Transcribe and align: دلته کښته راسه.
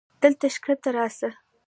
دلته 0.21 0.47
کښته 0.63 0.89
راسه. 0.95 1.29